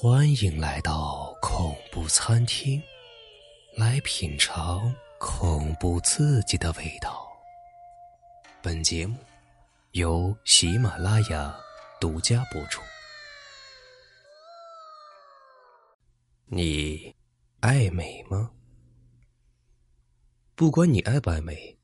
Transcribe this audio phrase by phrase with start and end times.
[0.00, 2.80] 欢迎来到恐怖餐厅，
[3.74, 7.26] 来品尝恐怖刺激的味道。
[8.62, 9.18] 本节目
[9.94, 11.52] 由喜马拉雅
[12.00, 12.80] 独家播出。
[16.46, 17.12] 你
[17.58, 18.52] 爱美吗？
[20.54, 21.76] 不管你爱不爱美，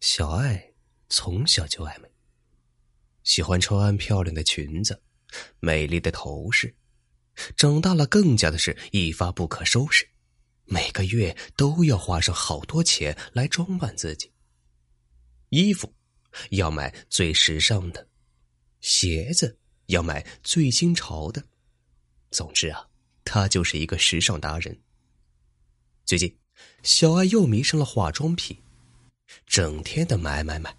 [0.00, 0.72] 小爱
[1.08, 2.10] 从小就爱美，
[3.22, 5.00] 喜欢穿漂亮的裙子，
[5.60, 6.74] 美丽的头饰。
[7.56, 10.06] 长大了，更加的是一发不可收拾，
[10.64, 14.30] 每个月都要花上好多钱来装扮自己。
[15.48, 15.92] 衣服
[16.50, 18.06] 要买最时尚的，
[18.80, 21.42] 鞋子要买最新潮的。
[22.30, 22.86] 总之啊，
[23.24, 24.78] 他就是一个时尚达人。
[26.04, 26.38] 最近，
[26.82, 28.56] 小爱又迷上了化妆品，
[29.46, 30.74] 整天的买买买，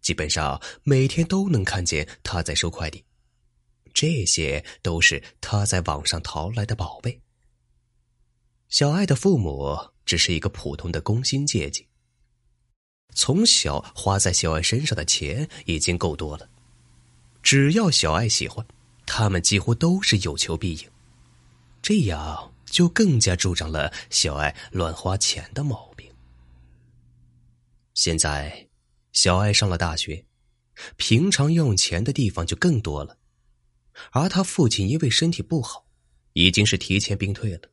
[0.00, 3.04] 基本上每天都能看见他在收快递。
[3.94, 7.22] 这些都是他在网上淘来的宝贝。
[8.68, 11.86] 小爱的父母只是一个普通的工薪阶级，
[13.14, 16.50] 从小花在小爱身上的钱已经够多了。
[17.40, 18.66] 只要小爱喜欢，
[19.06, 20.90] 他们几乎都是有求必应，
[21.80, 26.10] 这样就更加助长了小爱乱花钱的毛病。
[27.92, 28.66] 现在，
[29.12, 30.24] 小爱上了大学，
[30.96, 33.16] 平常用钱的地方就更多了。
[34.12, 35.86] 而他父亲因为身体不好，
[36.32, 37.70] 已经是提前病退了，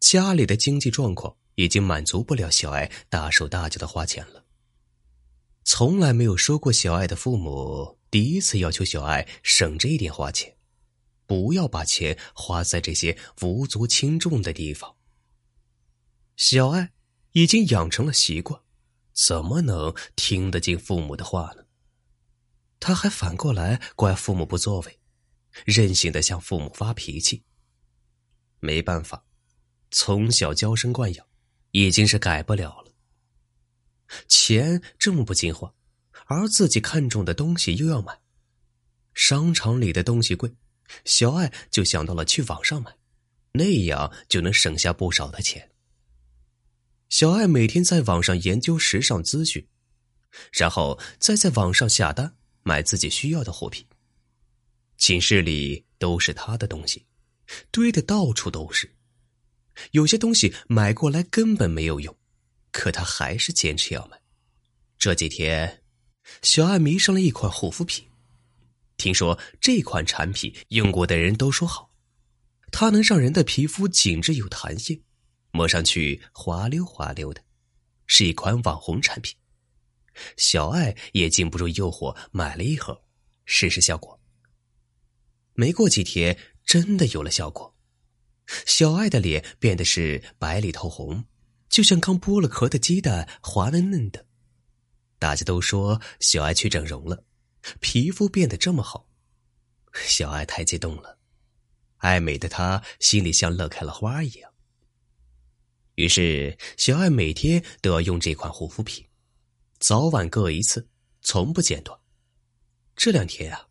[0.00, 4.44] 家里的经济状况已经满足不了小爱大手大脚的花钱了。
[5.64, 10.56] 从来没有说过小爱的父母第一次要求小爱省着一点花钱，
[11.26, 14.96] 不要把钱花在这些无足轻重的地方。
[16.36, 16.90] 小爱
[17.32, 18.60] 已经养成了习惯，
[19.12, 21.64] 怎么能听得进父母的话呢？
[22.80, 24.99] 他还反过来怪父母不作为。
[25.64, 27.42] 任性的向父母发脾气，
[28.60, 29.24] 没办法，
[29.90, 31.26] 从小娇生惯养，
[31.72, 32.92] 已经是改不了了。
[34.28, 35.72] 钱这么不经花，
[36.26, 38.18] 而自己看中的东西又要买，
[39.14, 40.52] 商场里的东西贵，
[41.04, 42.92] 小爱就想到了去网上买，
[43.52, 45.70] 那样就能省下不少的钱。
[47.08, 49.66] 小爱每天在网上研究时尚资讯，
[50.52, 53.86] 然后再在网上下单买自己需要的货品。
[55.10, 57.04] 寝室里都是他的东西，
[57.72, 58.88] 堆的到处都是。
[59.90, 62.16] 有些东西买过来根本没有用，
[62.70, 64.16] 可他还是坚持要买。
[65.00, 65.82] 这几天，
[66.42, 68.06] 小爱迷上了一款护肤品，
[68.98, 71.90] 听说这款产品用过的人都说好，
[72.70, 75.02] 它能让人的皮肤紧致有弹性，
[75.50, 77.42] 摸上去滑溜滑溜的，
[78.06, 79.36] 是一款网红产品。
[80.36, 83.02] 小爱也禁不住诱惑，买了一盒，
[83.44, 84.19] 试试效果。
[85.60, 87.76] 没过几天，真的有了效果，
[88.64, 91.26] 小爱的脸变得是白里透红，
[91.68, 94.24] 就像刚剥了壳的鸡蛋，滑嫩嫩的。
[95.18, 97.26] 大家都说小爱去整容了，
[97.78, 99.06] 皮肤变得这么好，
[99.92, 101.18] 小爱太激动了，
[101.98, 104.50] 爱美的她心里像乐开了花一样。
[105.96, 109.06] 于是，小爱每天都要用这款护肤品，
[109.78, 110.88] 早晚各一次，
[111.20, 112.00] 从不间断。
[112.96, 113.66] 这两天啊。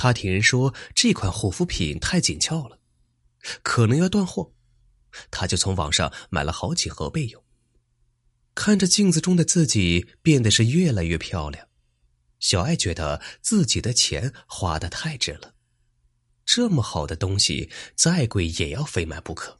[0.00, 2.78] 他听人说这款护肤品太紧俏了，
[3.64, 4.52] 可能要断货，
[5.28, 7.44] 他就从网上买了好几盒备用。
[8.54, 11.66] 看着镜子中的自己变得是越来越漂亮，
[12.38, 15.56] 小爱觉得自己的钱花的太值了，
[16.44, 19.58] 这么好的东西再贵也要非买不可。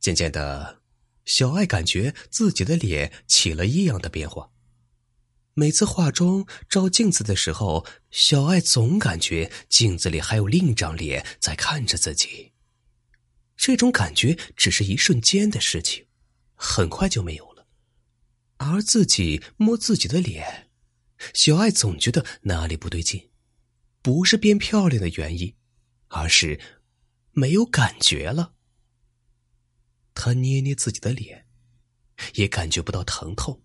[0.00, 0.82] 渐渐的，
[1.24, 4.50] 小爱感觉自己的脸起了异样的变化。
[5.58, 12.52] 每次化妆照镜子的时候，小爱总感觉镜子里还有另一张脸在看着自己。
[13.56, 16.06] 这种感觉只是一瞬间的事情，
[16.54, 17.66] 很快就没有了。
[18.58, 20.70] 而自己摸自己的脸，
[21.34, 23.30] 小爱总觉得哪里不对劲，
[24.00, 25.56] 不是变漂亮的原因，
[26.06, 26.60] 而是
[27.32, 28.52] 没有感觉了。
[30.14, 31.48] 她捏捏自己的脸，
[32.34, 33.60] 也感觉不到疼痛。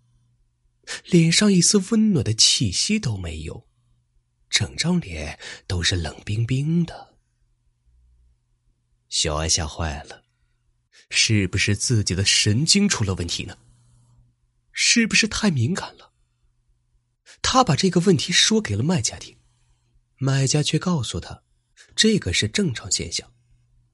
[1.06, 3.68] 脸上一丝温暖的气息都没有，
[4.50, 7.16] 整张脸都是冷冰冰的。
[9.10, 10.24] 小艾吓坏了，
[11.10, 13.58] 是不是自己的神经出了问题呢？
[14.72, 16.12] 是不是太敏感了？
[17.42, 19.38] 他把这个问题说给了卖家听，
[20.18, 21.44] 卖家却告诉他，
[21.96, 23.32] 这个是正常现象。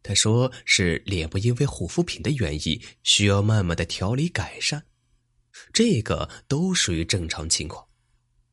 [0.01, 4.85] 他说是脸部因为护肤品的原因，需要慢慢的调理改善。
[5.73, 7.87] 这个都属于正常情况，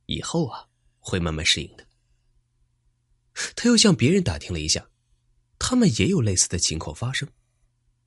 [0.06, 0.66] 以后啊
[0.98, 1.86] 会慢慢适应的。
[3.54, 4.88] 他又向别人打听了一下，
[5.58, 7.28] 他们也有类似的情况发生，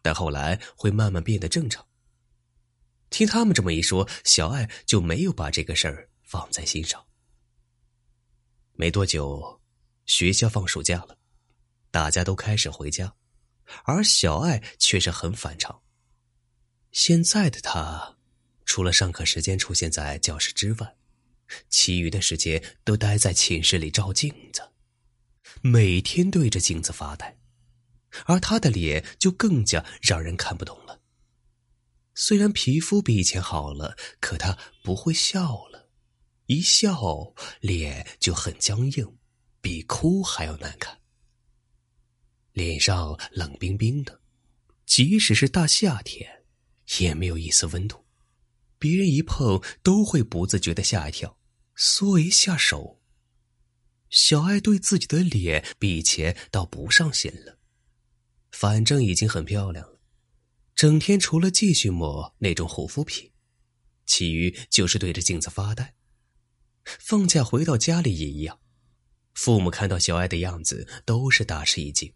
[0.02, 1.86] 但后来会慢慢变得正常。
[3.10, 7.04] 听他们这么一说，小爱就没有把这个事儿放在心上。
[8.74, 9.62] 没多久，
[10.06, 11.18] 学校放暑假了，
[11.92, 13.14] 大家都开始回家，
[13.84, 15.82] 而小爱却是很反常。
[16.92, 18.18] 现在的他，
[18.70, 20.96] 除了上课时间出现在教室之外，
[21.70, 24.62] 其余的时间都待在寝室里照镜子，
[25.64, 27.40] 每天对着镜子发呆，
[28.26, 31.02] 而他的脸就更加让人看不懂了。
[32.14, 35.90] 虽然皮肤比以前好了，可他不会笑了，
[36.46, 39.18] 一笑脸就很僵硬，
[39.62, 40.96] 比哭还要难看。
[42.52, 44.22] 脸上冷冰冰的，
[44.86, 46.44] 即使是大夏天，
[47.00, 48.06] 也没有一丝温度，
[48.80, 51.38] 别人一碰都会不自觉的吓一跳。
[51.76, 53.02] 缩一下手，
[54.10, 57.58] 小爱对自己的脸比以前倒不上心了，
[58.52, 60.00] 反正已经很漂亮了。
[60.76, 63.32] 整天除了继续抹那种护肤品，
[64.06, 65.96] 其余就是对着镜子发呆。
[66.84, 68.60] 放假回到家里也一样，
[69.34, 72.14] 父母看到小爱的样子都是大吃一惊，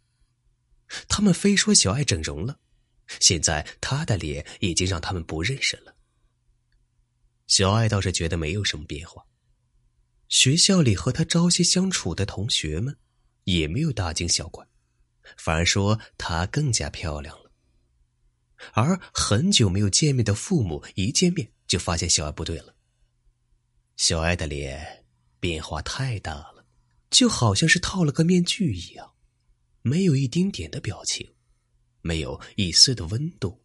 [1.07, 2.59] 他们非说小爱整容了，
[3.21, 5.92] 现在她的脸已经让他们不认识了。
[7.55, 9.23] 小爱倒是觉得没有什么变化。
[10.27, 12.97] 学校里和他朝夕相处的同学们，
[13.43, 14.65] 也没有大惊小怪，
[15.37, 17.51] 反而说她更加漂亮了。
[18.71, 22.73] 而很久没有见面的父母一见面就发现小爱不对了。
[23.97, 25.05] 小爱的脸
[25.39, 26.65] 变化太大了，
[27.11, 29.13] 就好像是套了个面具一样，
[29.83, 31.31] 没有一丁点的表情，
[32.01, 33.63] 没有一丝的温度。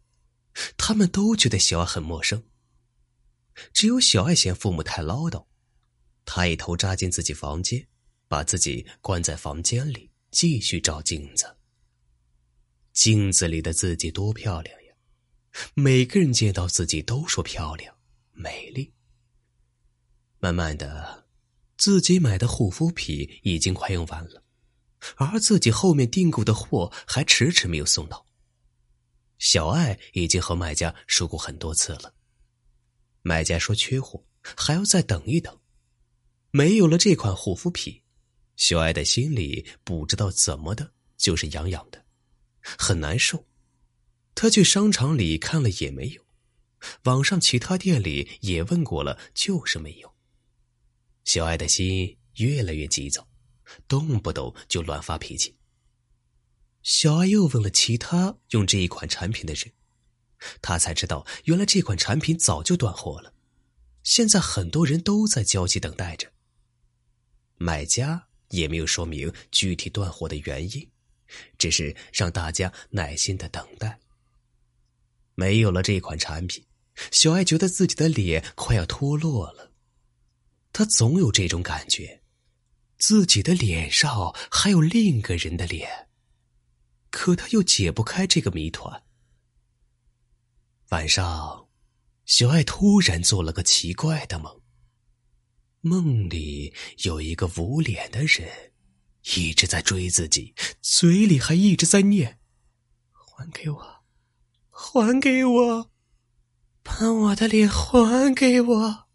[0.77, 2.43] 他们都觉得小爱很陌生，
[3.73, 5.45] 只有小爱嫌父母太唠叨。
[6.25, 7.87] 她一头扎进自己房间，
[8.27, 11.57] 把自己关在房间里，继续照镜子。
[12.93, 14.93] 镜子里的自己多漂亮呀！
[15.73, 17.95] 每个人见到自己都说漂亮、
[18.31, 18.93] 美丽。
[20.39, 21.27] 慢慢的，
[21.77, 24.43] 自己买的护肤品已经快用完了，
[25.17, 28.25] 而自己后面订购的货还迟迟没有送到。
[29.37, 32.13] 小爱已经和卖家说过很多次了，
[33.21, 35.59] 卖家说缺货，还要再等一等。
[36.51, 38.01] 没有了这款护肤品，
[38.55, 42.03] 小爱的心里不知道怎么的，就是痒痒的，
[42.61, 43.45] 很难受。
[44.35, 46.25] 他去商场里看了也没有，
[47.03, 50.11] 网上其他店里也问过了，就是没有。
[51.25, 53.27] 小爱的心越来越急躁，
[53.87, 55.55] 动不动就乱发脾气。
[56.81, 59.71] 小爱又问了其他用这一款产品的人，
[60.61, 63.33] 他才知道原来这款产品早就断货了，
[64.03, 66.31] 现在很多人都在焦急等待着。
[67.57, 70.89] 买家也没有说明具体断货的原因，
[71.57, 73.99] 只是让大家耐心的等待。
[75.35, 76.65] 没有了这款产品，
[77.11, 79.71] 小爱觉得自己的脸快要脱落了。
[80.71, 82.21] 他总有这种感觉，
[82.97, 86.07] 自己的脸上还有另一个人的脸，
[87.09, 89.03] 可他又解不开这个谜团。
[90.89, 91.67] 晚上，
[92.25, 94.59] 小爱突然做了个奇怪的梦。
[95.81, 98.73] 梦里有一个捂脸的人，
[99.35, 102.39] 一直在追自己，嘴里还一直在念
[103.13, 104.03] ：“还给我，
[104.71, 105.91] 还给我，
[106.81, 109.09] 把我的脸还给我。”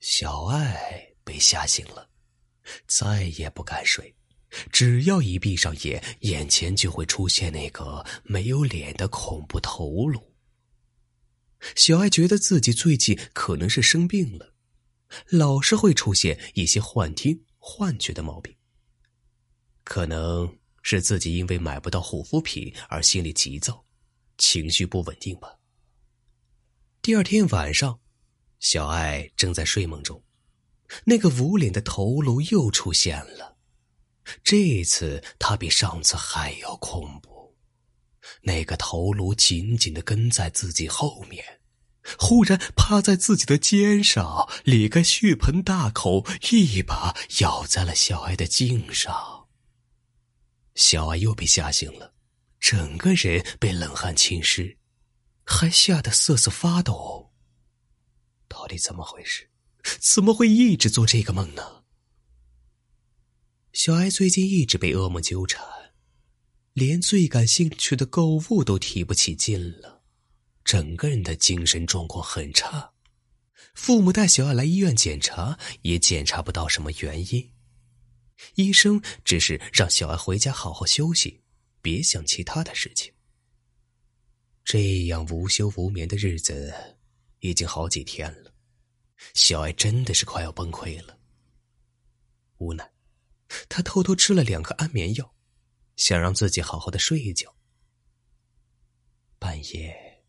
[0.00, 2.10] 小爱被吓醒了，
[2.86, 4.14] 再也不敢睡。
[4.70, 10.30] 只要一闭上眼，眼前就会出现那个没有脸的恐怖头颅。
[11.76, 14.52] 小爱觉得自己最近可能是生病了。
[15.28, 18.56] 老是会出现一些幻听、幻觉的毛病，
[19.84, 23.84] 可能是自己因为买不到护肤品而心里急躁，
[24.38, 25.58] 情绪不稳定吧。
[27.02, 28.00] 第二天晚上，
[28.58, 30.24] 小爱正在睡梦中，
[31.04, 33.58] 那个捂脸的头颅又出现了，
[34.42, 37.31] 这次他比上次还要恐怖，
[38.42, 41.60] 那个头颅紧紧的跟在自己后面。
[42.18, 49.46] 忽然趴在自己的肩上，咧开血盆大口，一把咬在了小爱的颈上。
[50.74, 52.14] 小爱又被吓醒了，
[52.58, 54.78] 整个人被冷汗浸湿，
[55.44, 57.32] 还吓得瑟瑟发抖。
[58.48, 59.48] 到底怎么回事？
[60.00, 61.84] 怎么会一直做这个梦呢？
[63.72, 65.64] 小艾最近一直被噩梦纠缠，
[66.74, 70.02] 连最感兴趣的购物都提不起劲了。
[70.64, 72.92] 整个人的精神状况很差，
[73.74, 77.50] 父母带小爱来医院检查，也检查不到什么原因。
[78.54, 81.42] 医生只是让小艾回家好好休息，
[81.80, 83.12] 别想其他的事情。
[84.64, 86.72] 这样无休无眠的日子
[87.40, 88.52] 已经好几天了，
[89.34, 91.18] 小艾真的是快要崩溃了。
[92.58, 92.88] 无奈，
[93.68, 95.34] 他偷偷吃了两颗安眠药，
[95.96, 97.54] 想让自己好好的睡一觉。
[99.38, 100.22] 半夜，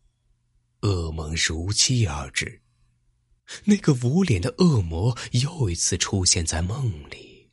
[0.80, 2.62] 噩梦如期而至，
[3.64, 7.50] 那个无脸的恶魔又一次出现在梦里。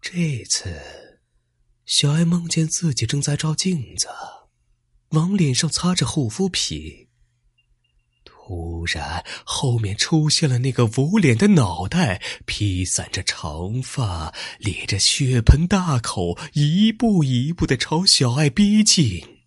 [0.00, 1.20] 这次，
[1.84, 4.08] 小艾梦见自己正在照镜子。
[5.10, 7.05] 往脸上擦着护肤品，
[8.46, 19.40] 突然后面出现了那个无脸的脑袋，披散着长发，咧着血盆大口，一步一步的朝小爱逼近。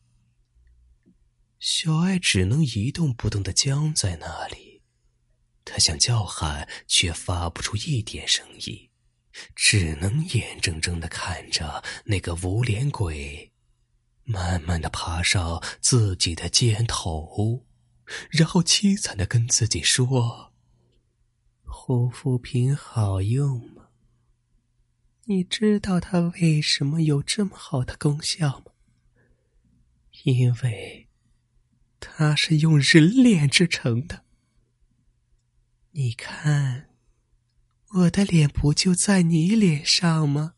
[1.59, 4.81] 小爱只能一动不动的僵在那里，
[5.63, 8.89] 他想叫喊，却发不出一点声音，
[9.55, 13.49] 只能眼睁睁的看着那个无脸鬼。
[14.25, 17.65] 慢慢的爬上自己的肩头，
[18.29, 20.53] 然后凄惨的跟自己说
[21.63, 23.87] ：“护肤品好用吗？
[25.25, 28.71] 你知道它为什么有这么好的功效吗？
[30.23, 31.07] 因为
[31.99, 34.23] 它是用人脸制成的。
[35.91, 36.89] 你看，
[37.95, 40.55] 我的脸不就在你脸上吗？”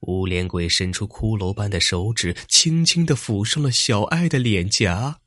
[0.00, 5.20] 无脸鬼伸出骷髅般的手指，轻轻的抚上了小爱的脸颊。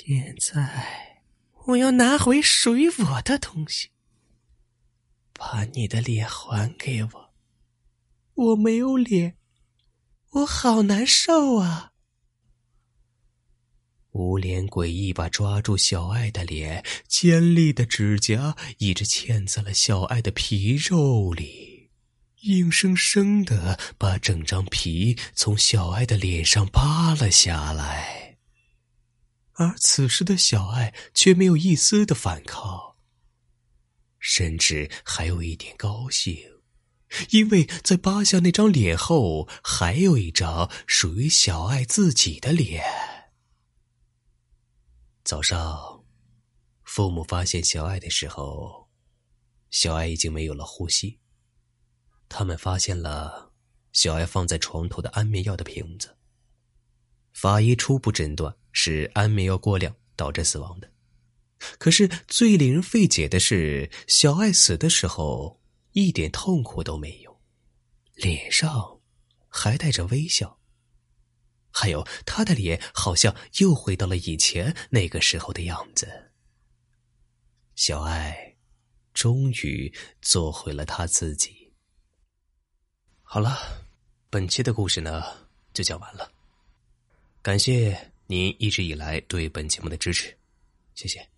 [0.00, 1.24] 现在，
[1.66, 3.88] 我要拿回属于我的东西，
[5.32, 7.34] 把你的脸还给我。
[8.34, 9.36] 我没有脸，
[10.30, 11.90] 我好难受啊！
[14.12, 21.90] 无脸鬼一把抓住小爱的脸，尖利的指甲一直嵌在了小爱的皮肉里。
[22.42, 28.17] 硬生生的把整张皮从小爱的脸上扒了下来，
[29.58, 32.94] 而此时的小爱却没有一丝的反抗，
[34.20, 36.38] 甚至还有一点高兴，
[37.30, 42.84] 因为在扒下那张脸后，还有一张属于小爱自己的脸。
[45.24, 46.04] 早上，
[46.84, 48.88] 父母发现小爱的时候，
[49.70, 51.18] 小爱已经没有了呼吸。
[52.28, 53.52] 他们发现了
[53.92, 56.17] 小爱放在床头的安眠药的瓶子。
[57.40, 60.90] 法医初步诊断是安眠药过量导致死亡的。
[61.78, 67.40] 可是最令人费解的是，小艾死的时候一点痛苦都没有，
[68.16, 69.00] 脸上
[69.46, 70.58] 还带着微笑。
[71.70, 76.32] 还有，他的脸好像又回到了以前那个时候的样子。
[77.76, 78.56] 小艾
[79.14, 81.72] 终于做回了他自己。
[83.22, 83.56] 好了，
[84.28, 85.22] 本期的故事呢
[85.72, 86.32] 就讲完了。
[87.40, 90.36] 感谢您一直以来对本节目的支持，
[90.94, 91.37] 谢谢。